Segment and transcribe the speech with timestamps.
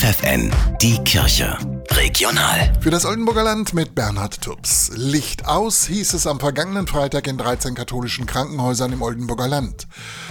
[0.00, 1.58] FFN, die Kirche.
[2.00, 2.72] Regional.
[2.80, 4.90] Für das Oldenburger Land mit Bernhard Tubbs.
[4.94, 9.86] Licht aus hieß es am vergangenen Freitag in 13 katholischen Krankenhäusern im Oldenburger Land.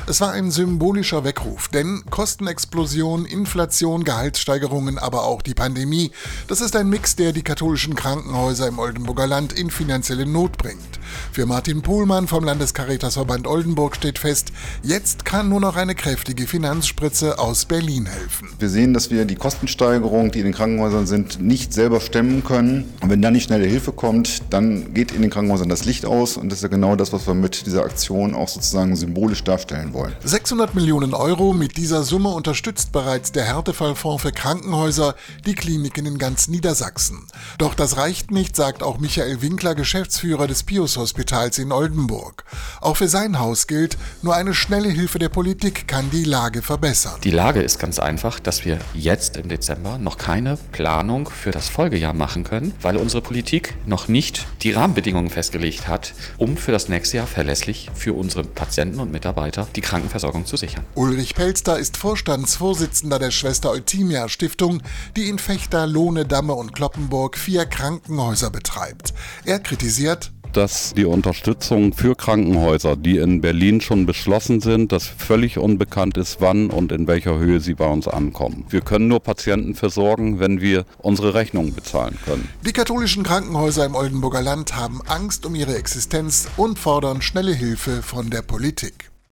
[0.08, 6.10] Es war ein symbolischer Weckruf, denn Kostenexplosion, Inflation, Gehaltssteigerungen, aber auch die Pandemie,
[6.48, 11.00] das ist ein Mix, der die katholischen Krankenhäuser im Oldenburger Land in finanzielle Not bringt.
[11.32, 14.52] Für Martin Pohlmann vom Landescaritasverband Oldenburg steht fest,
[14.82, 18.50] jetzt kann nur noch eine kräftige Finanzspritze aus Berlin helfen.
[18.58, 22.94] Wir sehen, dass wir die Kostensteigerung, die in den Krankenhäusern sind, nicht selber stemmen können.
[23.02, 26.38] Und wenn dann nicht schnelle Hilfe kommt, dann geht in den Krankenhäusern das Licht aus.
[26.38, 29.94] Und das ist ja genau das, was wir mit dieser Aktion auch sozusagen symbolisch darstellen
[29.94, 30.14] wollen.
[30.24, 36.18] 600 Millionen Euro mit dieser Summe unterstützt bereits der Härtefallfonds für Krankenhäuser die Kliniken in
[36.18, 37.28] ganz Niedersachsen.
[37.58, 42.44] Doch das reicht nicht, sagt auch Michael Winkler, Geschäftsführer des Pius Hospitals in Oldenburg.
[42.82, 47.20] Auch für sein Haus gilt, nur eine schnelle Hilfe der Politik kann die Lage verbessern.
[47.24, 51.68] Die Lage ist ganz einfach, dass wir jetzt im Dezember noch keine Planung für das
[51.68, 56.90] Folgejahr machen können, weil unsere Politik noch nicht die Rahmenbedingungen festgelegt hat, um für das
[56.90, 60.86] nächste Jahr verlässlich für unsere Patienten und Mitarbeiter die Krankenversorgung zu sichern.
[60.96, 64.82] Ulrich Pelster ist Vorstandsvorsitzender der Schwester Eutimia Stiftung,
[65.18, 69.14] die in Fechter, Lohne, Damme und Kloppenburg vier Krankenhäuser betreibt.
[69.46, 75.58] Er kritisiert, dass die Unterstützung für Krankenhäuser, die in Berlin schon beschlossen sind, dass völlig
[75.58, 78.66] unbekannt ist, wann und in welcher Höhe sie bei uns ankommen.
[78.70, 82.50] Wir können nur Patienten versorgen, wenn wir unsere Rechnungen bezahlen können.
[82.66, 88.02] Die katholischen Krankenhäuser im Oldenburger Land haben Angst um ihre Existenz und fordern schnelle Hilfe
[88.02, 89.12] von der Politik.